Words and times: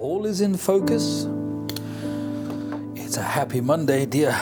all 0.00 0.24
is 0.24 0.40
in 0.40 0.56
focus. 0.56 1.26
It's 2.94 3.18
a 3.18 3.22
happy 3.22 3.60
Monday, 3.60 4.06
dear 4.06 4.34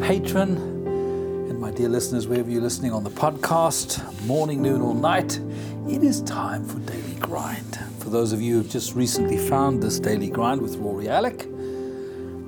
patron, 0.00 0.56
and 0.56 1.58
my 1.58 1.72
dear 1.72 1.88
listeners, 1.88 2.28
wherever 2.28 2.48
you're 2.48 2.62
listening 2.62 2.92
on 2.92 3.02
the 3.02 3.10
podcast, 3.10 4.00
morning, 4.26 4.62
noon, 4.62 4.80
or 4.80 4.94
night, 4.94 5.40
it 5.88 6.04
is 6.04 6.22
time 6.22 6.64
for 6.64 6.78
Daily 6.90 7.16
Grind. 7.16 7.80
For 7.98 8.10
those 8.10 8.32
of 8.32 8.40
you 8.40 8.58
who've 8.58 8.70
just 8.70 8.94
recently 8.94 9.38
found 9.38 9.82
this 9.82 9.98
Daily 9.98 10.30
Grind 10.30 10.62
with 10.62 10.76
Rory 10.76 11.08
Alec, 11.08 11.48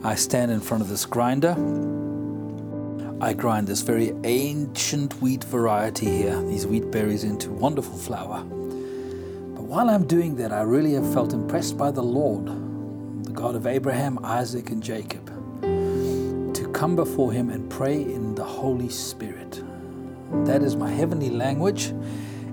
I 0.05 0.15
stand 0.15 0.53
in 0.53 0.61
front 0.61 0.85
of 0.85 0.89
this 0.89 1.05
grinder. 1.05 1.57
I 3.21 3.33
grind 3.33 3.67
this 3.67 3.81
very 3.81 4.13
ancient 4.23 5.21
wheat 5.21 5.43
variety 5.43 6.07
here, 6.07 6.41
these 6.43 6.69
wheat 6.69 6.89
berries, 6.93 7.25
into 7.25 7.51
wonderful 7.51 7.99
flour 7.99 8.47
while 9.63 9.91
I'm 9.91 10.07
doing 10.07 10.37
that, 10.37 10.53
I 10.53 10.63
really 10.63 10.93
have 10.95 11.13
felt 11.13 11.33
impressed 11.33 11.77
by 11.77 11.91
the 11.91 12.03
Lord, 12.03 12.47
the 13.25 13.33
God 13.33 13.55
of 13.55 13.67
Abraham, 13.67 14.19
Isaac, 14.25 14.71
and 14.71 14.83
Jacob, 14.83 15.27
to 15.63 16.71
come 16.73 16.97
before 16.97 17.33
Him 17.33 17.51
and 17.51 17.69
pray 17.71 18.03
in 18.03 18.35
the 18.35 18.45
Holy 18.45 18.89
Spirit. 18.89 19.63
That 20.45 20.63
is 20.63 20.77
my 20.77 20.91
heavenly 20.91 21.31
language. 21.31 21.93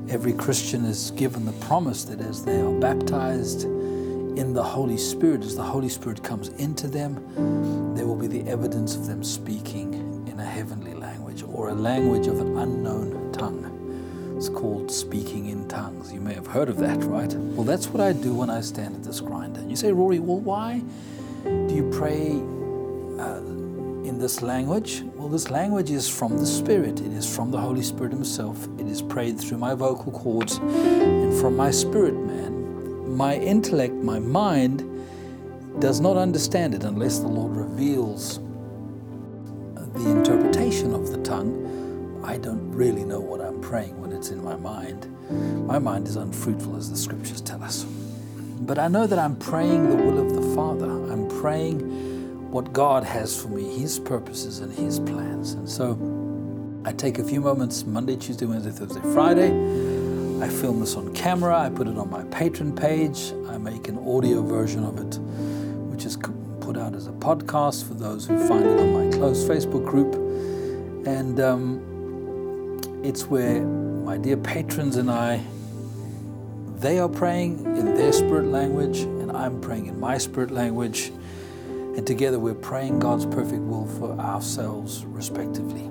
Every 0.09 0.33
Christian 0.33 0.85
is 0.85 1.11
given 1.11 1.45
the 1.45 1.53
promise 1.67 2.03
that 2.05 2.19
as 2.21 2.43
they 2.43 2.59
are 2.59 2.79
baptized 2.79 3.63
in 3.63 4.53
the 4.53 4.63
Holy 4.63 4.97
Spirit, 4.97 5.43
as 5.43 5.55
the 5.55 5.63
Holy 5.63 5.89
Spirit 5.89 6.23
comes 6.23 6.49
into 6.49 6.87
them, 6.87 7.93
there 7.95 8.07
will 8.07 8.15
be 8.15 8.27
the 8.27 8.47
evidence 8.49 8.95
of 8.95 9.05
them 9.05 9.23
speaking 9.23 9.93
in 10.27 10.39
a 10.39 10.45
heavenly 10.45 10.93
language 10.93 11.43
or 11.43 11.69
a 11.69 11.75
language 11.75 12.27
of 12.27 12.39
an 12.39 12.57
unknown 12.57 13.31
tongue. 13.31 13.76
It's 14.37 14.49
called 14.49 14.91
speaking 14.91 15.47
in 15.47 15.67
tongues. 15.67 16.13
You 16.13 16.21
may 16.21 16.35
have 16.35 16.45
heard 16.45 16.69
of 16.69 16.77
that, 16.77 17.03
right? 17.05 17.33
Well, 17.33 17.65
that's 17.65 17.87
what 17.87 17.99
I 17.99 18.13
do 18.13 18.35
when 18.35 18.51
I 18.51 18.61
stand 18.61 18.95
at 18.95 19.03
this 19.03 19.19
grinder. 19.19 19.63
You 19.67 19.75
say, 19.75 19.91
Rory, 19.91 20.19
well, 20.19 20.39
why 20.39 20.83
do 21.43 21.73
you 21.73 21.89
pray 21.91 22.33
uh, 23.19 23.39
in 24.07 24.19
this 24.19 24.43
language? 24.43 25.01
Well, 25.15 25.27
this 25.27 25.49
language 25.49 25.89
is 25.89 26.07
from 26.07 26.37
the 26.37 26.45
Spirit, 26.45 27.01
it 27.01 27.13
is 27.13 27.35
from 27.35 27.49
the 27.49 27.57
Holy 27.57 27.81
Spirit 27.81 28.11
Himself. 28.11 28.67
It 28.79 28.87
is 28.87 29.01
prayed 29.01 29.39
through 29.39 29.57
my 29.57 29.73
vocal 29.73 30.11
cords 30.11 30.57
and 30.57 31.33
from 31.41 31.57
my 31.57 31.71
spirit 31.71 32.13
man. 32.13 33.17
My 33.17 33.37
intellect, 33.37 33.95
my 33.95 34.19
mind, 34.19 34.83
does 35.79 35.99
not 35.99 36.15
understand 36.15 36.75
it 36.75 36.83
unless 36.83 37.17
the 37.17 37.27
Lord 37.27 37.57
reveals 37.57 38.37
the 39.95 40.09
interpretation 40.11 40.93
of 40.93 41.09
the 41.09 41.17
tongue. 41.23 42.21
I 42.23 42.37
don't 42.37 42.71
really 42.71 43.03
know 43.03 43.19
what 43.19 43.41
Praying 43.61 43.99
when 43.99 44.11
it's 44.11 44.29
in 44.29 44.43
my 44.43 44.55
mind. 44.55 45.07
My 45.67 45.79
mind 45.79 46.07
is 46.07 46.15
unfruitful, 46.15 46.75
as 46.77 46.89
the 46.89 46.95
scriptures 46.95 47.41
tell 47.41 47.61
us. 47.63 47.83
But 48.61 48.79
I 48.79 48.87
know 48.87 49.07
that 49.07 49.19
I'm 49.19 49.35
praying 49.35 49.89
the 49.89 49.95
will 49.95 50.19
of 50.19 50.33
the 50.33 50.55
Father. 50.55 50.89
I'm 50.89 51.27
praying 51.41 52.51
what 52.51 52.71
God 52.73 53.03
has 53.03 53.39
for 53.39 53.49
me, 53.49 53.77
His 53.77 53.99
purposes 53.99 54.59
and 54.59 54.71
His 54.71 54.99
plans. 54.99 55.53
And 55.53 55.69
so 55.69 55.97
I 56.85 56.93
take 56.93 57.19
a 57.19 57.23
few 57.23 57.41
moments 57.41 57.85
Monday, 57.85 58.15
Tuesday, 58.15 58.45
Wednesday, 58.45 58.71
Thursday, 58.71 59.01
Friday. 59.13 59.51
I 60.41 60.47
film 60.47 60.79
this 60.79 60.95
on 60.95 61.13
camera. 61.13 61.59
I 61.59 61.69
put 61.69 61.87
it 61.87 61.97
on 61.97 62.09
my 62.09 62.23
Patreon 62.25 62.79
page. 62.79 63.33
I 63.49 63.57
make 63.57 63.89
an 63.89 63.97
audio 63.97 64.41
version 64.43 64.83
of 64.83 64.97
it, 64.97 65.17
which 65.91 66.05
is 66.05 66.15
put 66.61 66.77
out 66.77 66.93
as 66.93 67.07
a 67.07 67.11
podcast 67.11 67.87
for 67.87 67.95
those 67.95 68.25
who 68.25 68.37
find 68.47 68.65
it 68.65 68.79
on 68.79 68.93
my 68.93 69.17
close 69.17 69.43
Facebook 69.43 69.85
group. 69.85 70.15
And 71.07 71.39
um, 71.39 71.96
it's 73.03 73.25
where 73.25 73.61
my 73.61 74.17
dear 74.17 74.37
patrons 74.37 74.95
and 74.95 75.09
I, 75.09 75.43
they 76.77 76.99
are 76.99 77.09
praying 77.09 77.65
in 77.77 77.95
their 77.95 78.13
spirit 78.13 78.47
language, 78.47 78.99
and 78.99 79.31
I'm 79.31 79.59
praying 79.61 79.87
in 79.87 79.99
my 79.99 80.17
spirit 80.17 80.51
language. 80.51 81.11
And 81.67 82.05
together 82.05 82.37
we're 82.37 82.53
praying 82.53 82.99
God's 82.99 83.25
perfect 83.25 83.63
will 83.63 83.87
for 83.87 84.11
ourselves, 84.19 85.03
respectively. 85.05 85.81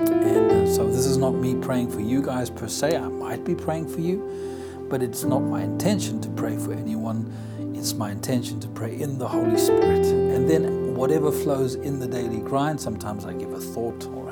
And 0.00 0.50
uh, 0.50 0.66
so 0.66 0.86
this 0.86 1.06
is 1.06 1.16
not 1.16 1.30
me 1.30 1.54
praying 1.54 1.90
for 1.90 2.00
you 2.00 2.22
guys 2.22 2.50
per 2.50 2.68
se. 2.68 2.96
I 2.96 3.08
might 3.08 3.44
be 3.44 3.54
praying 3.54 3.88
for 3.88 4.00
you, 4.00 4.86
but 4.88 5.02
it's 5.02 5.24
not 5.24 5.40
my 5.40 5.62
intention 5.62 6.20
to 6.22 6.28
pray 6.30 6.56
for 6.56 6.72
anyone. 6.72 7.32
It's 7.74 7.94
my 7.94 8.10
intention 8.10 8.58
to 8.60 8.68
pray 8.68 9.00
in 9.00 9.18
the 9.18 9.28
Holy 9.28 9.58
Spirit. 9.58 10.06
And 10.06 10.48
then 10.50 10.94
whatever 10.96 11.30
flows 11.30 11.76
in 11.76 12.00
the 12.00 12.06
daily 12.08 12.40
grind, 12.40 12.80
sometimes 12.80 13.24
I 13.24 13.32
give 13.32 13.52
a 13.52 13.60
thought 13.60 14.06
or 14.06 14.27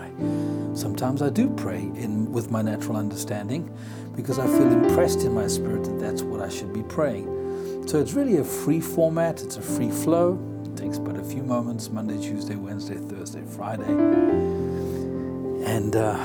Sometimes 0.74 1.22
I 1.22 1.30
do 1.30 1.48
pray 1.50 1.80
in 1.80 2.30
with 2.32 2.50
my 2.50 2.62
natural 2.62 2.96
understanding 2.96 3.70
because 4.14 4.38
I 4.38 4.46
feel 4.46 4.70
impressed 4.70 5.20
in 5.20 5.34
my 5.34 5.46
spirit 5.46 5.84
that 5.84 5.98
that's 5.98 6.22
what 6.22 6.40
I 6.40 6.48
should 6.48 6.72
be 6.72 6.82
praying. 6.82 7.86
So 7.86 8.00
it's 8.00 8.14
really 8.14 8.38
a 8.38 8.44
free 8.44 8.80
format, 8.80 9.42
it's 9.42 9.56
a 9.56 9.62
free 9.62 9.90
flow. 9.90 10.38
It 10.64 10.76
takes 10.76 10.98
but 10.98 11.16
a 11.16 11.22
few 11.22 11.42
moments 11.42 11.90
Monday, 11.90 12.20
Tuesday, 12.20 12.56
Wednesday, 12.56 12.96
Thursday, 12.96 13.42
Friday. 13.56 13.90
And 15.64 15.96
uh, 15.96 16.18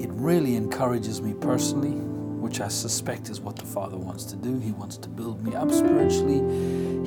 it 0.00 0.10
really 0.12 0.56
encourages 0.56 1.20
me 1.22 1.34
personally, 1.34 1.92
which 1.92 2.60
I 2.60 2.68
suspect 2.68 3.28
is 3.28 3.40
what 3.40 3.56
the 3.56 3.66
Father 3.66 3.96
wants 3.96 4.24
to 4.24 4.36
do. 4.36 4.58
He 4.58 4.72
wants 4.72 4.96
to 4.98 5.08
build 5.08 5.44
me 5.44 5.54
up 5.54 5.70
spiritually, 5.70 6.40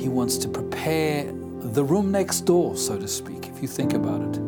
He 0.01 0.09
wants 0.09 0.37
to 0.37 0.47
prepare 0.47 1.31
the 1.61 1.83
room 1.83 2.11
next 2.11 2.41
door, 2.41 2.75
so 2.75 2.97
to 2.97 3.07
speak, 3.07 3.47
if 3.47 3.61
you 3.61 3.67
think 3.67 3.93
about 3.93 4.21
it 4.21 4.41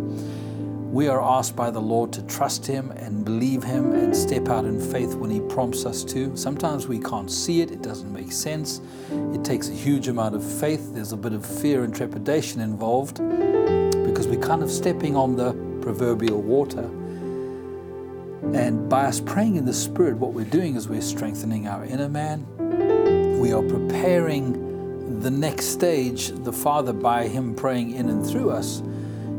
we 0.96 1.10
are 1.10 1.22
asked 1.22 1.58
by 1.58 1.70
the 1.70 1.82
Lord 1.82 2.14
to 2.14 2.22
trust 2.22 2.66
Him 2.66 2.90
and 2.92 3.26
believe 3.26 3.62
Him 3.62 3.92
and 3.92 4.16
step 4.16 4.48
out 4.48 4.64
in 4.64 4.80
faith 4.80 5.14
when 5.16 5.30
He 5.30 5.42
prompts 5.42 5.86
us 5.86 6.06
to. 6.06 6.34
Sometimes 6.38 6.88
we 6.88 7.00
can't 7.00 7.30
see 7.30 7.60
it, 7.60 7.70
it 7.70 7.82
doesn't 7.82 8.14
make 8.14 8.32
sense. 8.32 8.80
It 9.34 9.44
takes 9.44 9.68
a 9.68 9.74
huge 9.74 10.08
amount 10.08 10.36
of 10.36 10.42
faith. 10.42 10.96
There's 10.96 11.12
a 11.12 11.18
bit 11.18 11.34
of 11.34 11.46
fear 11.46 11.84
and 11.84 11.94
trepidation 11.94 12.62
involved 12.62 13.18
because 13.18 14.26
we're 14.26 14.40
kind 14.40 14.64
of 14.64 14.72
stepping 14.72 15.18
on 15.18 15.36
the 15.36 15.52
proverbial 15.82 16.42
water. 16.42 16.90
And 18.54 18.88
by 18.88 19.04
us 19.04 19.20
praying 19.20 19.58
in 19.58 19.66
the 19.66 19.74
Spirit, 19.74 20.16
what 20.16 20.32
we're 20.32 20.46
doing 20.46 20.78
is 20.78 20.88
we're 20.88 21.02
strengthening 21.02 21.68
our 21.68 21.84
inner 21.84 22.08
man. 22.08 23.38
We 23.38 23.52
are 23.52 23.64
preparing 23.64 25.20
the 25.20 25.32
next 25.32 25.66
stage, 25.66 26.30
the 26.30 26.54
Father, 26.54 26.94
by 26.94 27.28
Him 27.28 27.54
praying 27.54 27.92
in 27.92 28.08
and 28.08 28.26
through 28.26 28.52
us 28.52 28.82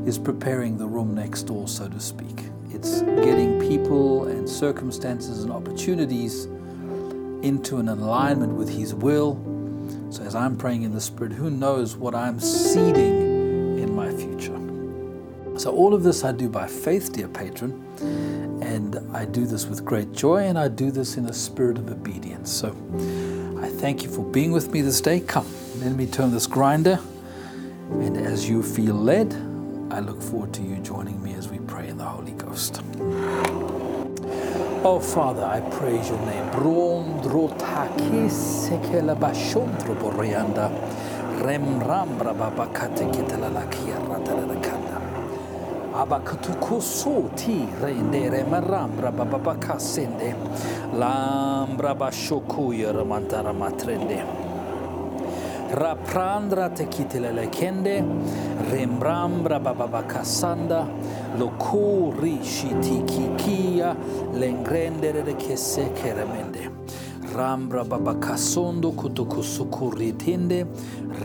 is 0.06 0.19
preparing 0.19 0.78
the 0.78 0.87
room 0.87 1.15
next 1.15 1.43
door, 1.43 1.67
so 1.67 1.89
to 1.89 2.00
speak. 2.00 2.44
It's 2.71 3.03
getting 3.03 3.59
people 3.61 4.28
and 4.28 4.49
circumstances 4.49 5.43
and 5.43 5.53
opportunities 5.53 6.44
into 7.43 7.78
an 7.78 7.89
alignment 7.89 8.53
with 8.53 8.69
His 8.69 8.95
will. 8.95 9.34
So, 10.11 10.22
as 10.22 10.37
I'm 10.37 10.56
praying 10.56 10.83
in 10.83 10.93
the 10.93 11.00
Spirit, 11.00 11.33
who 11.33 11.50
knows 11.50 11.97
what 11.97 12.15
I'm 12.15 12.39
seeding 12.39 13.78
in 13.78 13.95
my 13.95 14.12
future? 14.12 14.56
So, 15.59 15.75
all 15.75 15.93
of 15.93 16.05
this 16.05 16.22
I 16.22 16.31
do 16.31 16.49
by 16.49 16.69
faith, 16.69 17.12
dear 17.12 17.28
patron, 17.28 17.83
and 18.62 19.00
I 19.12 19.25
do 19.25 19.45
this 19.45 19.66
with 19.66 19.84
great 19.84 20.12
joy, 20.12 20.45
and 20.45 20.56
I 20.56 20.69
do 20.69 20.93
this 20.93 21.16
in 21.16 21.27
a 21.27 21.33
spirit 21.33 21.78
of 21.78 21.91
obedience. 21.91 22.53
So, 22.53 22.69
I 23.61 23.69
thank 23.69 24.05
you 24.05 24.09
for 24.09 24.25
being 24.25 24.53
with 24.53 24.71
me 24.71 24.83
this 24.83 25.00
day. 25.00 25.19
Come, 25.19 25.47
let 25.81 25.93
me 25.93 26.06
turn 26.06 26.31
this 26.31 26.47
grinder, 26.47 27.00
and 27.91 28.16
as 28.16 28.49
you 28.49 28.62
feel 28.62 28.95
led, 28.95 29.34
I 29.91 30.01
look 30.01 30.23
forward 30.23 30.53
to 30.55 30.63
you 30.63 30.77
joining 30.81 31.23
me 31.23 31.35
as 31.35 31.49
we 31.49 31.59
pray 31.61 31.89
in 31.89 31.99
the 31.99 32.05
Holy 32.05 32.33
Ghost. 32.33 32.83
Oh 34.85 35.01
Father, 35.01 35.45
I 35.45 35.61
praise 35.61 36.09
your 36.11 36.21
name. 36.27 36.51
Rem 41.45 41.81
rambra 41.81 42.35
babakate 42.35 43.07
kitalalakia 43.13 43.99
ratalakanda. 44.09 45.01
Abakatukusu 45.95 47.31
ti 47.37 47.67
rendere 47.83 48.45
marambra 48.45 49.13
bababakasende. 49.13 50.35
Lambra 50.95 51.95
bashokuya 51.95 52.93
ramantara 52.93 53.53
matrende 53.55 54.46
raprandra 55.74 56.68
tekitilele 56.71 57.47
kende 57.51 58.04
rembrambra 58.72 59.59
bababakasanda 59.60 60.86
lokuri 61.39 62.39
shitikikia 62.45 63.97
lengrendere 64.34 65.22
de 65.24 65.34
kese 65.34 65.84
keremende 65.95 66.71
rambra 67.36 67.84
babakasondo 67.84 68.92
kutukusukuri 68.92 70.13
tinde 70.13 70.66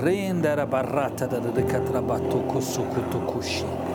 rendara 0.03 0.65
barata 0.65 1.27
da 1.27 1.39
de 1.39 1.61
katrabatu 1.63 2.39
kusukutukushinde 2.47 3.91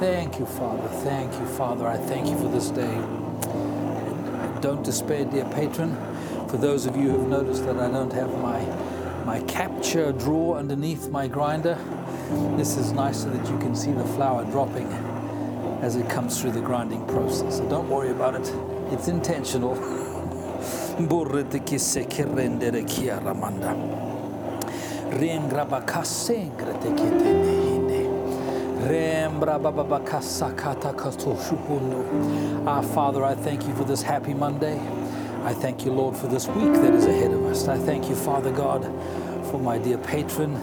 Thank 0.00 0.40
you, 0.40 0.46
Father. 0.46 0.88
Thank 1.04 1.32
you, 1.40 1.46
Father. 1.46 1.86
I 1.86 1.96
thank 1.96 2.28
you 2.28 2.36
for 2.36 2.48
this 2.48 2.70
day. 2.70 3.00
Don't 4.60 4.82
despair, 4.84 5.24
dear 5.24 5.44
patron. 5.46 5.96
For 6.48 6.56
those 6.56 6.86
of 6.86 6.96
you 6.96 7.10
who 7.10 7.20
have 7.20 7.28
noticed 7.28 7.64
that 7.66 7.78
I 7.78 7.88
don't 7.90 8.12
have 8.12 8.30
my 8.42 8.60
my 9.24 9.40
capture 9.42 10.12
drawer 10.12 10.58
underneath 10.58 11.08
my 11.08 11.26
grinder. 11.26 11.78
This 12.56 12.76
is 12.76 12.92
nice 12.92 13.22
so 13.22 13.30
that 13.30 13.50
you 13.50 13.58
can 13.58 13.74
see 13.74 13.92
the 13.92 14.04
flour 14.04 14.44
dropping 14.44 14.86
as 15.82 15.96
it 15.96 16.08
comes 16.08 16.40
through 16.40 16.52
the 16.52 16.60
grinding 16.60 17.06
process. 17.06 17.56
So 17.56 17.68
don't 17.68 17.88
worry 17.88 18.10
about 18.10 18.34
it, 18.34 18.52
it's 18.92 19.08
intentional. 19.08 19.74
Our 32.66 32.82
Father, 32.82 33.24
I 33.24 33.34
thank 33.34 33.66
you 33.66 33.74
for 33.74 33.84
this 33.84 34.02
happy 34.02 34.34
Monday. 34.34 34.78
I 35.44 35.52
thank 35.52 35.84
you, 35.84 35.92
Lord, 35.92 36.16
for 36.16 36.26
this 36.26 36.46
week 36.48 36.72
that 36.72 36.94
is 36.94 37.04
ahead 37.04 37.30
of 37.30 37.44
us. 37.44 37.68
I 37.68 37.76
thank 37.76 38.08
you, 38.08 38.16
Father 38.16 38.50
God, 38.50 38.82
for 39.50 39.60
my 39.60 39.76
dear 39.76 39.98
patron 39.98 40.54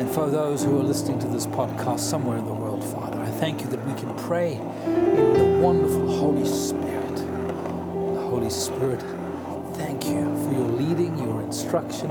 and 0.00 0.10
for 0.10 0.28
those 0.28 0.64
who 0.64 0.80
are 0.80 0.82
listening 0.82 1.20
to 1.20 1.28
this 1.28 1.46
podcast 1.46 2.00
somewhere 2.00 2.36
in 2.36 2.44
the 2.44 2.52
world, 2.52 2.82
Father. 2.82 3.20
I 3.20 3.30
thank 3.30 3.60
you 3.60 3.68
that 3.68 3.86
we 3.86 3.94
can 3.94 4.12
pray 4.26 4.54
in 4.54 5.32
the 5.34 5.60
wonderful 5.64 6.10
Holy 6.18 6.44
Spirit. 6.44 7.16
The 7.18 8.20
Holy 8.20 8.50
Spirit, 8.50 9.00
thank 9.74 10.04
you 10.06 10.24
for 10.44 10.54
your 10.54 10.66
leading, 10.66 11.16
your 11.16 11.40
instruction, 11.42 12.10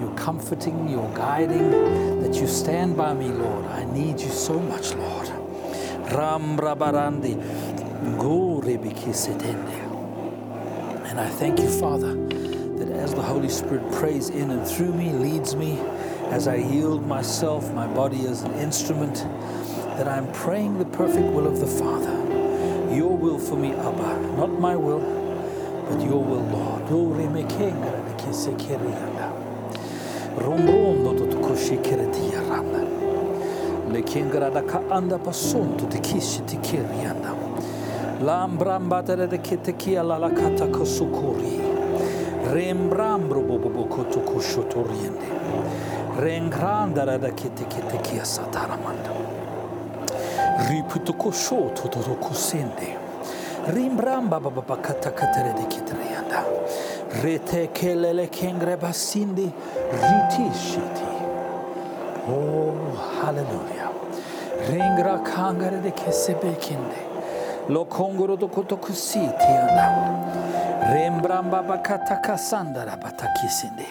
your 0.00 0.14
comforting, 0.16 0.88
your 0.88 1.12
guiding, 1.14 2.22
that 2.22 2.34
you 2.40 2.46
stand 2.46 2.96
by 2.96 3.12
me, 3.12 3.28
Lord. 3.28 3.66
I 3.66 3.84
need 3.92 4.18
you 4.18 4.30
so 4.30 4.58
much, 4.58 4.94
Lord. 4.94 5.28
Ram 6.14 6.56
rabarandi, 6.56 7.36
and 11.10 11.20
I 11.20 11.28
thank 11.28 11.58
you, 11.58 11.68
Father, 11.68 12.14
that 12.14 12.88
as 12.88 13.14
the 13.14 13.22
Holy 13.22 13.48
Spirit 13.48 13.90
prays 13.92 14.30
in 14.30 14.50
and 14.52 14.66
through 14.66 14.94
me, 14.94 15.10
leads 15.10 15.56
me, 15.56 15.78
as 16.30 16.46
I 16.46 16.54
yield 16.56 17.04
myself, 17.04 17.72
my 17.74 17.88
body 17.88 18.26
as 18.26 18.42
an 18.42 18.54
instrument, 18.54 19.16
that 19.96 20.06
I'm 20.06 20.30
praying 20.32 20.78
the 20.78 20.84
perfect 20.86 21.26
will 21.32 21.48
of 21.48 21.58
the 21.58 21.66
Father. 21.66 22.14
Your 22.94 23.16
will 23.16 23.40
for 23.40 23.56
me, 23.56 23.72
Abba, 23.72 24.20
not 24.36 24.60
my 24.60 24.76
will, 24.76 25.00
but 25.88 26.00
your 26.00 26.22
will, 26.22 26.44
Lord. 26.44 26.70
Le 33.92 34.02
kingara 34.02 34.50
da 34.50 34.62
ka 34.62 34.80
anda 34.90 35.18
pasunto 35.18 35.90
te 35.90 35.98
kishi 35.98 36.46
te 36.46 36.56
kirianda. 36.58 37.39
Lambramba 38.20 39.02
tere 39.02 39.26
de 39.26 39.38
kite 39.38 39.72
kia 39.78 40.02
la 40.02 40.18
la 40.18 40.28
kata 40.28 40.66
kosukuri. 40.66 41.56
Rembrambro 42.52 43.40
bobo 43.40 43.84
koto 43.88 44.20
kushotoriende. 44.20 45.26
Rengrandara 46.18 47.18
da 47.18 47.30
kete 47.30 47.64
kete 47.64 47.98
kia 48.02 48.22
sataramanda. 48.24 49.10
Riputuko 50.68 51.32
shoto 51.32 51.88
toto 51.88 52.14
kusende. 52.20 52.94
Rimbramba 53.68 54.38
baba 54.38 54.76
kata 54.76 55.10
katere 55.12 55.54
de 55.56 55.64
kitrianda. 55.64 56.44
Rete 57.22 57.68
kelele 57.72 58.28
kengre 58.28 58.76
basindi 58.76 59.50
riti 59.92 60.44
shiti. 60.52 61.08
Oh, 62.28 62.76
hallelujah. 63.22 63.90
Ringra 64.68 65.24
kangare 65.24 65.82
de 65.82 65.90
kesebe 65.90 66.54
kinde. 66.60 67.09
Lo 67.70 67.84
kongoro 67.84 68.36
do 68.36 68.48
kotokusi 68.48 69.20
teyana. 69.38 69.86
Rembramba 70.92 71.62
bakata 71.62 72.16
kasandara 72.20 72.96
batakisinde. 72.96 73.86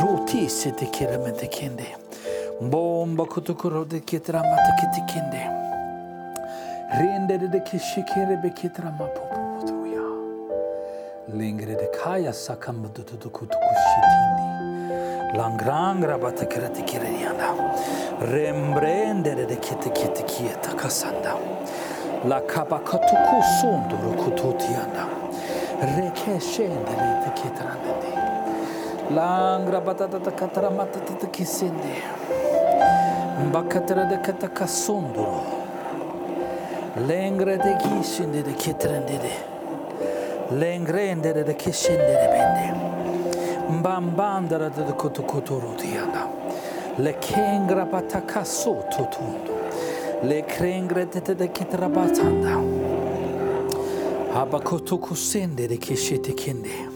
Ruti 0.00 0.48
sete 0.48 0.86
kiremete 0.86 1.48
kende. 1.48 1.86
Bomba 2.60 3.24
kutukuro 3.24 3.84
de 3.84 4.00
kitramata 4.00 4.72
kitikinde. 4.78 5.42
Rende 7.00 7.38
de 7.52 7.64
kişikere 7.64 8.36
bekitrama 8.42 9.06
poputuya. 9.06 10.02
Lengre 11.34 11.78
de 11.78 11.90
kaya 11.90 12.32
sakambıdı 12.32 13.02
tutukutukushitinde. 13.06 14.42
Langrangra 15.36 16.22
batakirati 16.22 16.84
kireyana. 16.84 17.54
Rembrendere 18.32 19.48
de 19.48 19.60
kiti 19.60 19.92
kiti 19.92 20.26
kiye 20.26 20.52
takasanda 20.62 21.36
la 22.28 22.40
kabakatuku 22.40 23.42
sonduru 23.60 24.12
kututiyanda 24.16 25.04
reke 25.96 26.40
şendere 26.40 27.10
tekitranende 27.24 28.10
langra 29.14 29.80
batatata 29.80 30.30
katramatatata 30.30 31.26
kisende 31.32 31.94
bakatra 33.52 34.04
de 34.10 34.16
kataka 34.22 34.66
sonduru 34.66 35.40
lengre 37.08 37.56
de 37.56 37.78
kisinde 37.78 38.42
de 38.42 38.52
kitrendede 38.52 39.34
lengre 40.52 41.08
endere 41.08 41.42
de 41.46 41.54
kisindere 41.54 42.26
bende 42.32 42.66
mbambandara 43.70 44.68
de 44.68 44.92
kutukuturu 44.92 45.72
diyanda 45.78 46.28
le 46.98 47.12
kengra 47.12 47.86
patakasu 47.86 48.76
tutundu 48.90 49.52
tutundo. 50.20 50.28
Le 50.28 50.42
krengre 50.42 51.06
de 51.06 51.34
de 51.34 51.48
kitrabatanda. 51.48 52.60
Habakutukusinde 54.34 55.68
de 55.68 55.76
kishite 55.76 56.34
kinde. 56.34 56.88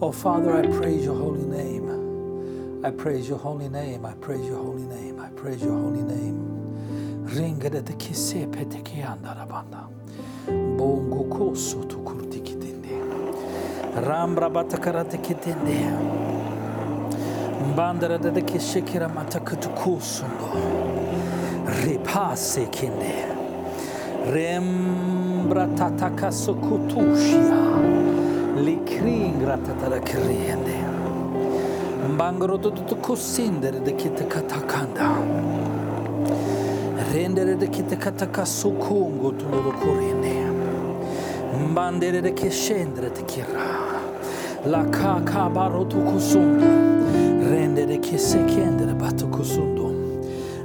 Oh, 0.00 0.12
Father, 0.12 0.56
I 0.56 0.66
praise 0.68 1.04
your 1.04 1.14
holy 1.14 1.44
name. 1.44 2.82
I 2.84 2.90
praise 2.90 3.28
your 3.28 3.38
holy 3.38 3.68
name. 3.68 4.04
I 4.04 4.12
praise 4.14 4.46
your 4.46 4.58
holy 4.58 4.84
name. 4.84 5.20
I 5.20 5.28
praise 5.30 5.62
your 5.64 5.74
holy 5.74 6.02
name. 6.02 6.40
Ringa 7.26 7.70
de 7.70 7.82
kise 7.94 8.46
peteke 8.46 9.04
andarabanda. 9.04 9.88
Bongo 10.76 11.24
koso 11.28 11.84
tu 11.84 11.98
kurti 11.98 12.40
kitinde. 12.42 13.00
Rambra 13.96 14.50
batakarate 14.50 15.18
Bandera 17.76 18.22
dedi 18.22 18.46
ki 18.46 18.60
şekerim 18.72 19.18
atakıtı 19.18 19.74
kulsun 19.74 20.28
bu. 20.40 20.58
Ripase 21.86 22.70
kindi. 22.70 23.14
Rembra 24.34 25.68
tatakasu 25.78 26.60
kutuşya. 26.60 27.56
Likringra 28.66 29.58
tatara 29.66 30.04
kiriyende. 30.04 30.76
Bangro 32.18 32.60
tutu 32.60 33.02
kusindere 33.02 33.86
de 33.86 33.96
kiti 33.96 34.28
katakanda. 34.28 35.08
Rendere 37.14 37.60
de 37.60 37.70
kiti 37.70 37.98
katakasu 37.98 38.78
kungu 38.78 39.38
tunulu 39.38 39.72
kurinde. 39.82 40.34
Bandere 41.76 42.24
de 42.24 42.34
keşendere 42.34 43.14
tekira. 43.14 43.46
La 44.70 44.90
kaka 44.90 45.54
barotu 45.54 46.04
kusunda. 46.04 46.94
Rendere 47.50 47.98
kesekendere 47.98 48.94
batu 48.94 49.26
kusundu. 49.28 49.90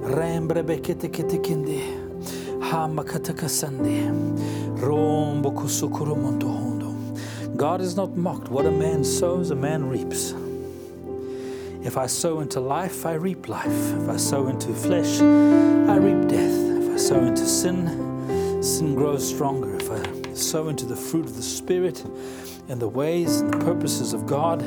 Rembre 0.03 0.63
bekete 0.63 1.09
kete 1.09 1.37
kende. 1.37 1.99
God 7.57 7.81
is 7.81 7.95
not 7.97 8.15
mocked. 8.15 8.49
What 8.49 8.65
a 8.65 8.71
man 8.71 9.03
sows, 9.03 9.51
a 9.51 9.55
man 9.55 9.89
reaps. 9.89 10.33
If 11.83 11.97
I 11.97 12.05
sow 12.05 12.39
into 12.39 12.59
life, 12.59 13.05
I 13.05 13.13
reap 13.13 13.49
life. 13.49 13.93
If 14.01 14.07
I 14.07 14.17
sow 14.17 14.47
into 14.47 14.73
flesh, 14.73 15.19
I 15.19 15.97
reap 15.97 16.29
death. 16.29 16.83
If 16.83 16.93
I 16.93 16.97
sow 16.97 17.19
into 17.19 17.45
sin, 17.45 18.63
sin 18.63 18.95
grows 18.95 19.27
stronger. 19.27 19.75
If 19.75 19.91
I 19.91 20.33
sow 20.33 20.69
into 20.69 20.85
the 20.85 20.95
fruit 20.95 21.25
of 21.25 21.35
the 21.35 21.41
Spirit 21.41 22.05
and 22.69 22.79
the 22.79 22.87
ways 22.87 23.41
and 23.41 23.53
the 23.53 23.57
purposes 23.65 24.13
of 24.13 24.25
God, 24.25 24.63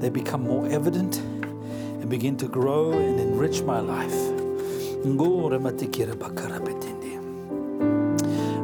they 0.00 0.10
become 0.10 0.42
more 0.42 0.68
evident 0.68 1.20
and 2.08 2.10
begin 2.10 2.36
to 2.38 2.48
grow 2.48 2.92
and 2.92 3.20
enrich 3.20 3.62
my 3.62 3.80
life. 3.80 4.16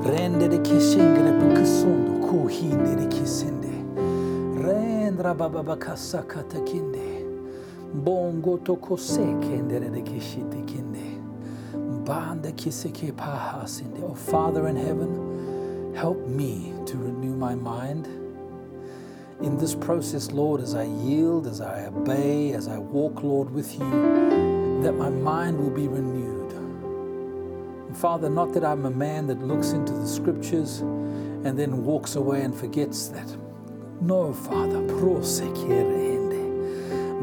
Rendere 0.04 0.58
kishingre 0.58 1.32
bukusundo 1.38 2.26
kuhindere 2.26 3.06
baba 5.34 5.76
katakinde. 5.76 7.24
Bongo 7.92 8.58
sekendere 8.96 9.90
de 9.92 10.02
kishite 10.02 10.64
kinde. 10.66 11.20
Banda 12.06 12.50
kiseke 12.52 13.12
pahasinde. 13.12 14.02
Oh 14.02 14.14
Father 14.14 14.68
in 14.68 14.76
heaven, 14.76 15.94
help 15.94 16.26
me 16.26 16.72
to 16.86 16.96
renew 16.96 17.36
my 17.36 17.54
mind. 17.54 18.23
In 19.44 19.58
this 19.58 19.74
process, 19.74 20.32
Lord, 20.32 20.60
as 20.60 20.74
I 20.74 20.84
yield, 20.84 21.46
as 21.46 21.60
I 21.60 21.86
obey, 21.86 22.52
as 22.52 22.66
I 22.66 22.78
walk, 22.78 23.22
Lord, 23.22 23.50
with 23.50 23.72
you, 23.74 23.90
that 24.82 24.94
my 24.94 25.10
mind 25.10 25.58
will 25.58 25.70
be 25.70 25.86
renewed 25.86 26.34
Father, 27.94 28.28
not 28.28 28.52
that 28.54 28.64
I'm 28.64 28.86
a 28.86 28.90
man 28.90 29.28
that 29.28 29.40
looks 29.40 29.70
into 29.70 29.92
the 29.92 30.06
scriptures 30.06 30.80
and 30.80 31.58
then 31.58 31.84
walks 31.84 32.16
away 32.16 32.42
and 32.42 32.54
forgets 32.54 33.08
that. 33.08 33.36
No, 34.00 34.32
Father, 34.32 34.82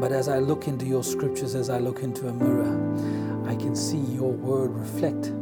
but 0.00 0.10
as 0.10 0.28
I 0.28 0.38
look 0.38 0.66
into 0.66 0.86
your 0.86 1.04
scriptures, 1.04 1.54
as 1.54 1.70
I 1.70 1.78
look 1.78 2.02
into 2.02 2.26
a 2.26 2.32
mirror, 2.32 2.72
I 3.46 3.54
can 3.54 3.76
see 3.76 3.98
your 3.98 4.32
word 4.32 4.70
reflect 4.72 5.32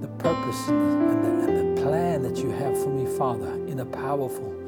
the 0.00 0.08
purpose 0.18 0.68
and 0.68 1.24
the, 1.24 1.28
and 1.46 1.78
the 1.78 1.82
plan 1.82 2.22
that 2.22 2.38
you 2.38 2.50
have 2.50 2.76
for 2.82 2.88
me, 2.88 3.06
Father, 3.16 3.52
in 3.66 3.80
a 3.80 3.84
powerful 3.84 4.59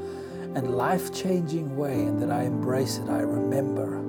and 0.55 0.77
life 0.77 1.13
changing 1.13 1.77
way, 1.77 1.95
and 1.95 2.21
that 2.21 2.31
I 2.31 2.45
embrace 2.45 2.99
it, 2.99 3.09
I 3.09 3.21
remember, 3.21 4.01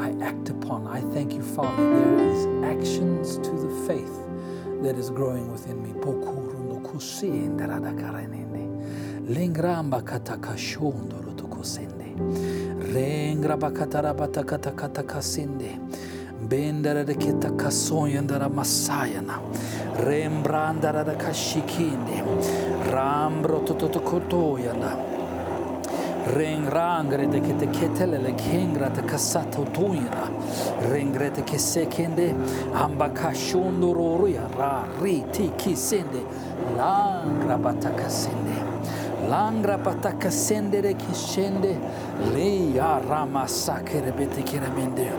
I 0.00 0.14
act 0.22 0.48
upon. 0.48 0.86
I 0.86 1.00
thank 1.12 1.32
you, 1.32 1.42
Father. 1.42 1.76
There 1.76 2.18
is 2.18 2.46
actions 2.64 3.36
to 3.38 3.50
the 3.50 3.86
faith 3.86 4.16
that 4.82 4.96
is 4.96 5.10
growing 5.10 5.50
within 5.52 5.82
me. 5.82 5.90
Lingramba 9.30 10.02
katakashondoro 10.02 11.34
tokosende. 11.36 12.16
Rengra 12.92 13.56
bakatara 13.56 14.12
batakata 14.12 14.72
katakasinde. 14.72 15.78
Bendara 16.48 17.04
de 17.06 17.14
kita 17.14 17.50
kasoyandara 17.56 18.48
masayana. 18.48 19.38
Rembrandara 20.04 21.04
de 21.04 21.14
kashikinde. 21.14 22.24
Rambro 22.90 23.60
tototokotoyana. 23.64 25.19
rengrangre 26.26 27.26
de 27.26 27.40
que 27.40 27.54
te 27.54 27.66
ketele 27.66 28.18
le 28.18 28.34
kengra 28.34 28.90
te 28.90 29.02
kasato 29.02 29.64
tuina 29.72 30.28
rengre 30.90 31.30
te 31.30 31.42
kese 31.42 31.86
kende 31.88 32.34
amba 32.74 33.08
kashondo 33.08 33.92
roruya 33.92 34.46
ra 34.56 34.84
ri 35.00 35.24
ti 35.32 35.50
kisende 35.56 36.22
langra 36.76 37.56
batakasende 37.56 38.56
langra 39.28 39.78
batakasende 39.78 40.80
re 40.82 40.94
kisende 40.94 41.78
le 42.34 42.72
ya 42.74 43.00
ramasakere 43.00 44.12
betekeramende 44.12 45.10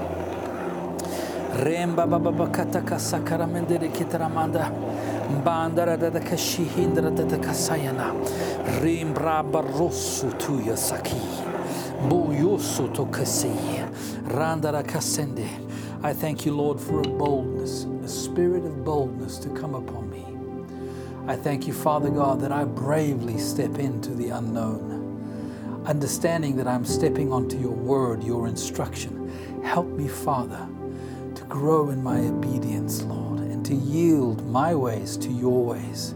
remba 1.64 2.06
baba 2.08 2.32
bakataka 2.32 3.00
sakaramende 3.00 3.80
re 3.80 3.90
ketaramanda 3.90 4.72
Kasayana. 7.40 8.12
Saki. 10.78 11.22
Randara 14.28 14.84
kasende. 14.84 15.48
I 16.04 16.14
thank 16.14 16.46
you, 16.46 16.56
Lord, 16.56 16.80
for 16.80 17.00
a 17.00 17.04
boldness, 17.04 17.86
a 18.04 18.08
spirit 18.08 18.66
of 18.66 18.84
boldness 18.84 19.38
to 19.40 19.50
come 19.50 19.76
upon 19.76 20.10
me. 20.10 20.26
I 21.28 21.36
thank 21.36 21.68
you, 21.68 21.74
Father 21.74 22.10
God, 22.10 22.42
that 22.42 22.52
I 22.52 22.64
bravely 22.64 23.38
step 23.38 23.78
into 23.78 24.12
the 24.16 24.30
unknown, 24.30 25.84
understanding 25.86 26.56
that 26.58 26.68
I'm 26.68 26.86
stepping 26.86 27.32
onto 27.32 27.58
your 27.58 27.72
word, 27.72 28.24
your 28.24 28.48
instruction. 28.48 29.62
Help 29.64 29.88
me, 29.88 30.08
Father, 30.08 30.68
to 31.36 31.44
grow 31.44 31.90
in 31.90 32.02
my 32.02 32.20
obedience, 32.20 33.04
Lord 33.04 33.31
to 33.72 33.78
yield 33.78 34.46
my 34.48 34.76
ways 34.76 35.16
to 35.16 35.30
your 35.30 35.64
ways 35.64 36.14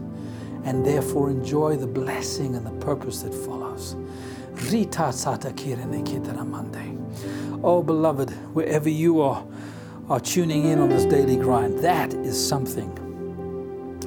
and 0.64 0.84
therefore 0.84 1.30
enjoy 1.30 1.74
the 1.74 1.86
blessing 1.86 2.54
and 2.54 2.66
the 2.66 2.84
purpose 2.84 3.22
that 3.22 3.32
follows. 3.32 3.96
Oh, 7.64 7.82
beloved, 7.82 8.30
wherever 8.52 8.90
you 8.90 9.22
are, 9.22 9.42
are 10.10 10.20
tuning 10.20 10.66
in 10.66 10.80
on 10.80 10.90
this 10.90 11.06
daily 11.06 11.36
grind, 11.36 11.78
that 11.78 12.12
is 12.12 12.36
something. 12.36 12.92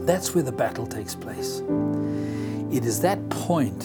That's 0.05 0.35
where 0.35 0.43
the 0.43 0.51
battle 0.51 0.85
takes 0.85 1.15
place. 1.15 1.63
It 2.71 2.85
is 2.85 3.01
that 3.01 3.29
point 3.31 3.83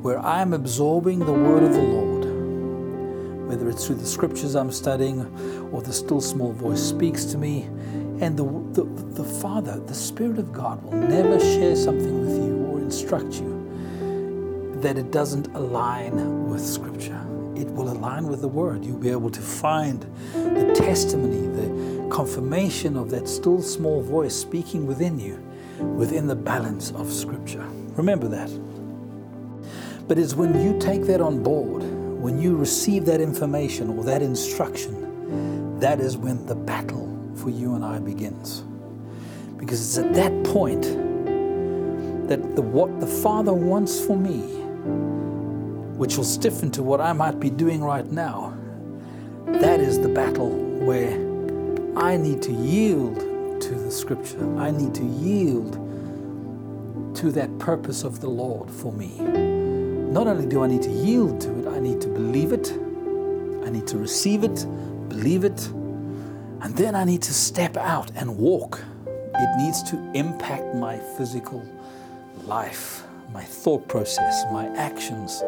where 0.00 0.18
I'm 0.20 0.54
absorbing 0.54 1.18
the 1.18 1.34
word 1.34 1.64
of 1.64 1.74
the 1.74 1.82
Lord, 1.82 3.46
whether 3.46 3.68
it's 3.68 3.86
through 3.86 3.96
the 3.96 4.06
scriptures 4.06 4.54
I'm 4.54 4.72
studying 4.72 5.20
or 5.70 5.82
the 5.82 5.92
still 5.92 6.22
small 6.22 6.52
voice 6.52 6.82
speaks 6.82 7.26
to 7.26 7.36
me 7.36 7.68
and 8.20 8.36
the, 8.36 8.44
the, 8.72 8.84
the 9.22 9.24
Father, 9.24 9.78
the 9.80 9.94
Spirit 9.94 10.38
of 10.38 10.52
God, 10.52 10.82
will 10.82 10.92
never 10.92 11.38
share 11.40 11.76
something 11.76 12.20
with 12.20 12.36
you 12.36 12.66
or 12.66 12.78
instruct 12.78 13.34
you 13.34 13.54
that 14.80 14.98
it 14.98 15.10
doesn't 15.10 15.46
align 15.54 16.48
with 16.48 16.60
Scripture. 16.60 17.20
It 17.56 17.68
will 17.70 17.90
align 17.90 18.26
with 18.26 18.40
the 18.40 18.48
Word. 18.48 18.84
You'll 18.84 18.98
be 18.98 19.10
able 19.10 19.30
to 19.30 19.40
find 19.40 20.02
the 20.32 20.74
testimony, 20.76 21.46
the 21.46 22.08
confirmation 22.10 22.96
of 22.96 23.10
that 23.10 23.28
still 23.28 23.62
small 23.62 24.02
voice 24.02 24.34
speaking 24.34 24.86
within 24.86 25.18
you 25.18 25.42
within 25.78 26.26
the 26.26 26.34
balance 26.36 26.92
of 26.92 27.12
Scripture. 27.12 27.66
Remember 27.96 28.28
that. 28.28 28.50
But 30.06 30.18
it's 30.18 30.34
when 30.34 30.60
you 30.60 30.78
take 30.78 31.04
that 31.04 31.20
on 31.20 31.42
board, 31.42 31.82
when 31.82 32.38
you 32.40 32.56
receive 32.56 33.06
that 33.06 33.20
information 33.20 33.90
or 33.90 34.04
that 34.04 34.22
instruction, 34.22 35.78
that 35.80 36.00
is 36.00 36.16
when 36.16 36.44
the 36.46 36.54
battle 36.54 37.08
for 37.44 37.50
you 37.50 37.74
and 37.74 37.84
I 37.84 37.98
begins. 37.98 38.64
Because 39.58 39.80
it's 39.80 39.98
at 39.98 40.14
that 40.14 40.32
point 40.44 40.82
that 42.28 42.56
the, 42.56 42.62
what 42.62 43.00
the 43.00 43.06
Father 43.06 43.52
wants 43.52 44.00
for 44.00 44.16
me, 44.16 44.40
which 45.98 46.16
will 46.16 46.24
stiffen 46.24 46.70
to 46.70 46.82
what 46.82 47.02
I 47.02 47.12
might 47.12 47.38
be 47.38 47.50
doing 47.50 47.82
right 47.82 48.10
now, 48.10 48.56
that 49.46 49.78
is 49.78 50.00
the 50.00 50.08
battle 50.08 50.48
where 50.48 51.12
I 51.96 52.16
need 52.16 52.40
to 52.42 52.52
yield 52.52 53.20
to 53.60 53.74
the 53.74 53.90
Scripture. 53.90 54.58
I 54.58 54.70
need 54.70 54.94
to 54.94 55.04
yield 55.04 55.74
to 57.16 57.30
that 57.32 57.58
purpose 57.58 58.04
of 58.04 58.20
the 58.20 58.28
Lord 58.28 58.70
for 58.70 58.90
me. 58.90 59.18
Not 59.18 60.26
only 60.26 60.46
do 60.46 60.64
I 60.64 60.66
need 60.66 60.82
to 60.82 60.90
yield 60.90 61.42
to 61.42 61.58
it, 61.58 61.68
I 61.68 61.78
need 61.78 62.00
to 62.00 62.08
believe 62.08 62.52
it, 62.52 62.72
I 63.66 63.70
need 63.70 63.86
to 63.88 63.98
receive 63.98 64.44
it, 64.44 64.66
believe 65.10 65.44
it, 65.44 65.70
and 66.64 66.74
then 66.74 66.94
I 66.94 67.04
need 67.04 67.20
to 67.22 67.34
step 67.34 67.76
out 67.76 68.10
and 68.16 68.38
walk. 68.38 68.82
It 69.06 69.58
needs 69.58 69.82
to 69.84 69.96
impact 70.14 70.74
my 70.74 70.96
physical 71.18 71.62
life, 72.46 73.04
my 73.32 73.44
thought 73.44 73.86
process, 73.86 74.44
my 74.50 74.66
actions 74.76 75.42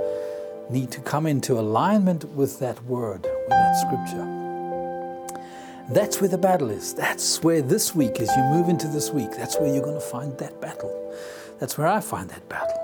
need 0.69 0.91
to 0.91 1.01
come 1.01 1.27
into 1.27 1.59
alignment 1.59 2.25
with 2.25 2.59
that 2.59 2.83
word, 2.85 3.23
with 3.23 3.49
that 3.49 3.77
scripture. 3.79 4.27
That's 5.89 6.21
where 6.21 6.29
the 6.29 6.37
battle 6.39 6.71
is. 6.71 6.93
That's 6.93 7.43
where 7.43 7.63
this 7.63 7.95
week, 7.95 8.21
as 8.21 8.29
you 8.37 8.43
move 8.43 8.69
into 8.69 8.87
this 8.87 9.11
week, 9.11 9.31
that's 9.31 9.59
where 9.59 9.73
you're 9.73 9.85
going 9.85 9.95
to 9.95 10.01
find 10.01 10.37
that 10.37 10.61
battle. 10.61 11.15
That's 11.61 11.79
where 11.79 11.87
I 11.87 12.01
find 12.01 12.29
that 12.29 12.47
battle. 12.51 12.83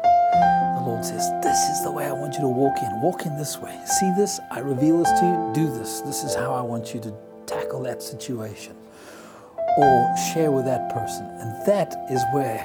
The 0.79 0.89
Lord 0.89 1.05
says, 1.05 1.29
This 1.43 1.59
is 1.69 1.83
the 1.83 1.91
way 1.91 2.07
I 2.07 2.13
want 2.13 2.35
you 2.35 2.41
to 2.41 2.49
walk 2.49 2.79
in. 2.81 3.03
Walk 3.03 3.27
in 3.27 3.37
this 3.37 3.59
way. 3.59 3.79
See 3.85 4.11
this? 4.17 4.41
I 4.51 4.61
reveal 4.61 4.99
this 4.99 5.11
to 5.21 5.27
you. 5.27 5.53
Do 5.53 5.79
this. 5.79 6.01
This 6.01 6.25
is 6.25 6.35
how 6.35 6.55
I 6.55 6.63
want 6.63 6.95
you 6.95 7.01
to 7.01 7.15
tackle 7.73 7.85
that 7.85 8.03
situation 8.03 8.77
or 9.79 10.15
share 10.35 10.51
with 10.51 10.67
that 10.67 10.93
person. 10.93 11.25
And 11.41 11.67
that 11.67 11.95
is 12.11 12.23
where 12.33 12.61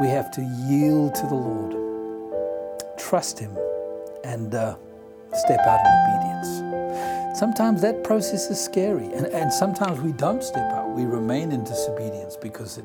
we 0.00 0.06
have 0.08 0.30
to 0.32 0.42
yield 0.42 1.16
to 1.16 1.26
the 1.26 1.34
Lord, 1.34 1.74
trust 2.96 3.40
Him, 3.40 3.56
and 4.22 4.54
uh, 4.54 4.76
step 5.34 5.60
out 5.66 5.80
in 5.80 5.92
obedience. 6.14 7.38
Sometimes 7.38 7.82
that 7.82 8.04
process 8.04 8.50
is 8.50 8.60
scary, 8.60 9.06
and, 9.06 9.26
and 9.26 9.52
sometimes 9.52 10.00
we 10.00 10.12
don't 10.12 10.44
step 10.44 10.70
out. 10.72 10.90
We 10.90 11.04
remain 11.04 11.50
in 11.50 11.64
disobedience 11.64 12.36
because 12.36 12.78
it, 12.78 12.84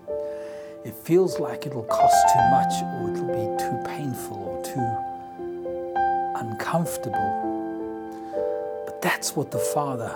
it 0.83 0.95
feels 0.95 1.39
like 1.39 1.67
it'll 1.67 1.83
cost 1.83 2.15
too 2.33 2.41
much, 2.49 2.73
or 2.81 3.11
it'll 3.11 3.27
be 3.27 3.63
too 3.63 3.77
painful, 3.85 4.37
or 4.37 4.63
too 4.63 4.97
uncomfortable. 6.39 7.43
But 8.85 9.01
that's 9.01 9.35
what 9.35 9.51
the 9.51 9.59
Father 9.59 10.15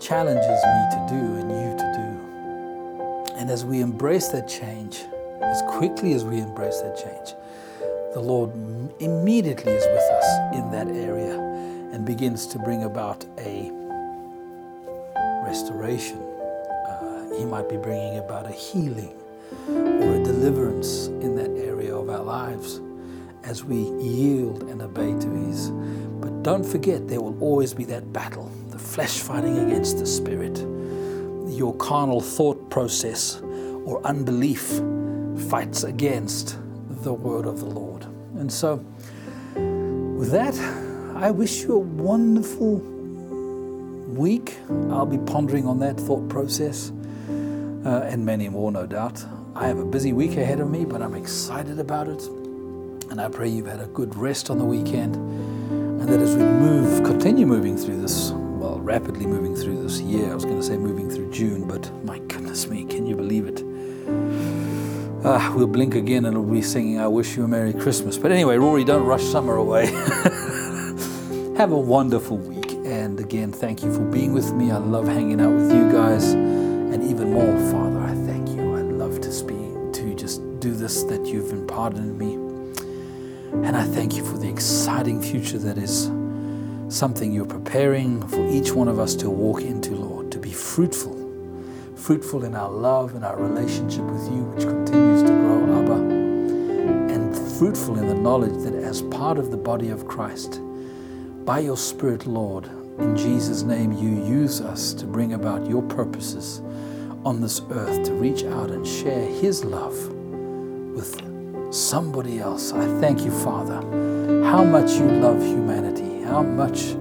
challenges 0.00 0.44
me 0.64 0.82
to 0.90 1.06
do 1.08 1.36
and 1.36 1.50
you 1.50 1.76
to 1.76 1.92
do. 1.94 3.36
And 3.36 3.50
as 3.50 3.64
we 3.64 3.80
embrace 3.80 4.28
that 4.28 4.48
change, 4.48 5.04
as 5.42 5.62
quickly 5.68 6.14
as 6.14 6.24
we 6.24 6.38
embrace 6.38 6.80
that 6.80 6.96
change, 6.96 7.34
the 8.14 8.20
Lord 8.20 8.50
immediately 9.00 9.72
is 9.72 9.84
with 9.84 10.10
us 10.10 10.54
in 10.54 10.70
that 10.72 10.88
area 10.88 11.38
and 11.92 12.04
begins 12.04 12.46
to 12.48 12.58
bring 12.58 12.84
about 12.84 13.24
a 13.38 13.70
restoration. 15.44 16.18
Uh, 16.18 17.36
he 17.36 17.44
might 17.44 17.68
be 17.68 17.76
bringing 17.76 18.18
about 18.18 18.46
a 18.46 18.52
healing 18.52 19.14
or 19.68 20.14
a 20.14 20.24
deliverance 20.24 21.06
in 21.06 21.36
that 21.36 21.50
area 21.50 21.94
of 21.94 22.08
our 22.08 22.22
lives 22.22 22.80
as 23.44 23.64
we 23.64 23.76
yield 23.76 24.62
and 24.64 24.82
obey 24.82 25.18
to 25.18 25.28
His. 25.46 25.70
But 25.70 26.42
don't 26.42 26.64
forget, 26.64 27.08
there 27.08 27.20
will 27.20 27.38
always 27.40 27.74
be 27.74 27.84
that 27.84 28.12
battle 28.12 28.50
the 28.70 28.78
flesh 28.78 29.18
fighting 29.18 29.58
against 29.58 29.98
the 29.98 30.06
spirit, 30.06 30.58
your 31.48 31.74
carnal 31.76 32.20
thought 32.20 32.70
process 32.70 33.40
or 33.84 34.00
unbelief 34.04 34.80
fights 35.48 35.84
against 35.84 36.58
the 37.02 37.12
word 37.12 37.46
of 37.46 37.58
the 37.60 37.66
Lord. 37.66 38.04
And 38.36 38.52
so, 38.52 38.76
with 39.54 40.30
that, 40.30 40.54
I 41.16 41.30
wish 41.30 41.62
you 41.62 41.74
a 41.74 41.78
wonderful 41.78 42.76
week. 44.14 44.56
I'll 44.90 45.06
be 45.06 45.18
pondering 45.18 45.66
on 45.66 45.78
that 45.80 45.98
thought 45.98 46.28
process 46.28 46.92
uh, 47.84 48.02
and 48.04 48.24
many 48.24 48.48
more, 48.48 48.70
no 48.70 48.86
doubt. 48.86 49.24
I 49.54 49.66
have 49.66 49.78
a 49.78 49.84
busy 49.84 50.12
week 50.12 50.36
ahead 50.36 50.60
of 50.60 50.70
me, 50.70 50.84
but 50.84 51.02
I'm 51.02 51.14
excited 51.14 51.78
about 51.78 52.08
it. 52.08 52.22
And 53.10 53.20
I 53.20 53.28
pray 53.28 53.48
you've 53.48 53.66
had 53.66 53.80
a 53.80 53.86
good 53.88 54.14
rest 54.14 54.50
on 54.50 54.58
the 54.58 54.64
weekend 54.64 55.16
and 55.16 56.08
that 56.08 56.20
as 56.20 56.36
we 56.36 56.44
move, 56.44 57.04
continue 57.04 57.44
moving 57.44 57.76
through 57.76 58.00
this 58.00 58.30
well, 58.30 58.78
rapidly 58.78 59.26
moving 59.26 59.56
through 59.56 59.82
this 59.82 60.00
year. 60.00 60.30
I 60.30 60.34
was 60.34 60.44
going 60.44 60.58
to 60.58 60.62
say 60.62 60.76
moving 60.76 61.10
through 61.10 61.30
June, 61.32 61.66
but 61.66 61.90
my 62.04 62.18
goodness 62.20 62.68
me, 62.68 62.84
can 62.84 63.06
you 63.06 63.16
believe 63.16 63.46
it? 63.46 63.64
Uh, 65.24 65.52
we'll 65.56 65.66
blink 65.66 65.94
again 65.94 66.24
and 66.24 66.38
we'll 66.38 66.54
be 66.54 66.62
singing 66.62 67.00
I 67.00 67.08
Wish 67.08 67.36
You 67.36 67.44
a 67.44 67.48
Merry 67.48 67.72
Christmas. 67.72 68.16
But 68.16 68.32
anyway, 68.32 68.56
Rory, 68.58 68.84
don't 68.84 69.04
rush 69.04 69.24
summer 69.24 69.56
away. 69.56 69.86
Have 71.56 71.72
a 71.72 71.78
wonderful 71.78 72.38
week. 72.38 72.72
And 72.86 73.18
again, 73.18 73.50
thank 73.50 73.82
you 73.82 73.92
for 73.92 74.04
being 74.04 74.32
with 74.32 74.52
me. 74.52 74.70
I 74.70 74.78
love 74.78 75.08
hanging 75.08 75.40
out 75.40 75.52
with 75.52 75.72
you 75.72 75.90
guys. 75.90 76.32
And 76.32 77.02
even 77.02 77.32
more, 77.32 77.58
Father, 77.72 78.00
I 78.00 78.14
thank 78.26 78.48
you. 78.50 78.76
I 78.76 78.82
love 78.82 79.20
to 79.20 79.32
speak, 79.32 79.92
to 79.94 80.14
just 80.14 80.40
do 80.60 80.72
this 80.72 81.02
that 81.04 81.26
you've 81.26 81.52
imparted 81.52 81.98
in 81.98 82.16
me. 82.16 82.49
And 83.52 83.76
I 83.76 83.84
thank 83.84 84.16
you 84.16 84.24
for 84.24 84.38
the 84.38 84.48
exciting 84.48 85.20
future 85.22 85.58
that 85.58 85.78
is 85.78 86.10
something 86.88 87.32
you're 87.32 87.46
preparing 87.46 88.26
for 88.28 88.48
each 88.48 88.72
one 88.72 88.88
of 88.88 88.98
us 88.98 89.14
to 89.16 89.30
walk 89.30 89.62
into, 89.62 89.94
Lord, 89.94 90.32
to 90.32 90.38
be 90.38 90.52
fruitful 90.52 91.20
fruitful 92.00 92.44
in 92.44 92.54
our 92.54 92.70
love 92.70 93.14
and 93.14 93.24
our 93.24 93.36
relationship 93.36 94.02
with 94.04 94.24
you, 94.32 94.42
which 94.44 94.64
continues 94.64 95.22
to 95.22 95.28
grow, 95.28 95.82
Abba, 95.82 95.92
and 97.12 97.36
fruitful 97.58 97.98
in 97.98 98.08
the 98.08 98.14
knowledge 98.14 98.64
that 98.64 98.74
as 98.74 99.02
part 99.02 99.38
of 99.38 99.50
the 99.50 99.56
body 99.56 99.90
of 99.90 100.08
Christ, 100.08 100.60
by 101.44 101.58
your 101.58 101.76
Spirit, 101.76 102.26
Lord, 102.26 102.66
in 102.98 103.16
Jesus' 103.16 103.62
name, 103.62 103.92
you 103.92 104.24
use 104.24 104.60
us 104.62 104.94
to 104.94 105.06
bring 105.06 105.34
about 105.34 105.68
your 105.68 105.82
purposes 105.82 106.60
on 107.24 107.40
this 107.40 107.60
earth, 107.70 108.02
to 108.06 108.14
reach 108.14 108.44
out 108.44 108.70
and 108.70 108.86
share 108.86 109.26
His 109.26 109.62
love 109.62 109.94
with 110.94 111.20
somebody 111.70 112.40
else. 112.40 112.72
I 112.72 112.86
thank 113.00 113.24
you, 113.24 113.30
Father, 113.30 113.76
how 114.44 114.64
much 114.64 114.92
you 114.92 115.06
love 115.06 115.42
humanity, 115.42 116.22
how 116.24 116.42
much 116.42 116.96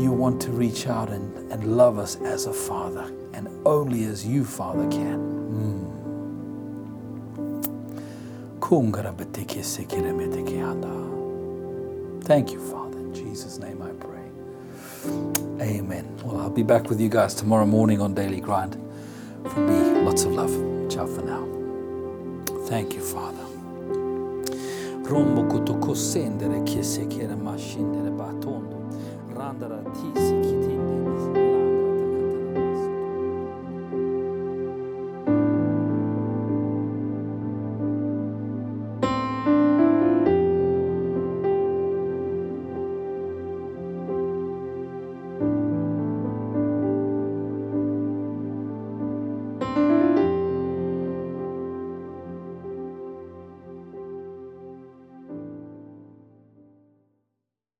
you 0.00 0.12
want 0.12 0.40
to 0.42 0.50
reach 0.52 0.86
out 0.86 1.10
and, 1.10 1.52
and 1.52 1.76
love 1.76 1.98
us 1.98 2.16
as 2.22 2.46
a 2.46 2.52
Father 2.52 3.12
and 3.34 3.48
only 3.66 4.04
as 4.04 4.26
you, 4.26 4.44
Father, 4.44 4.88
can. 4.90 5.18
Mm. 5.52 6.06
Thank 12.24 12.52
you, 12.52 12.60
Father. 12.70 12.98
In 12.98 13.14
Jesus' 13.14 13.58
name 13.58 13.82
I 13.82 13.90
pray. 13.92 14.24
Amen. 15.60 16.18
Well, 16.24 16.40
I'll 16.40 16.50
be 16.50 16.64
back 16.64 16.88
with 16.90 17.00
you 17.00 17.08
guys 17.08 17.34
tomorrow 17.34 17.66
morning 17.66 18.00
on 18.00 18.14
Daily 18.14 18.40
Grind. 18.40 18.74
From 19.50 19.66
me, 19.68 20.02
lots 20.02 20.24
of 20.24 20.32
love. 20.32 20.52
Ciao 20.90 21.06
for 21.06 21.22
now. 21.22 21.46
Thank 22.66 22.94
you, 22.94 23.00
Father. 23.00 23.45
rombokutoko 25.08 25.94
sendere 25.94 26.62
chiese 26.62 27.06
chiere 27.06 27.34
ma 27.34 27.56
scendere 27.56 28.10
batondo 28.10 28.88
randara 29.32 29.80
tisi 29.92 30.34
chitindi 30.40 31.45